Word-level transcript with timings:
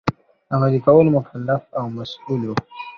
عملي 0.53 0.79
کولو 0.85 1.09
مکلف 1.17 1.61
او 1.77 1.85
مسوول 1.95 2.41
وو. 2.45 2.55